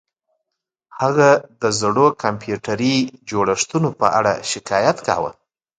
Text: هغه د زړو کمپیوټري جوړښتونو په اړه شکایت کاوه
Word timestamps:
هغه 0.99 1.29
د 1.61 1.63
زړو 1.81 2.05
کمپیوټري 2.23 2.95
جوړښتونو 3.29 3.89
په 3.99 4.07
اړه 4.19 4.33
شکایت 4.51 4.97
کاوه 5.07 5.31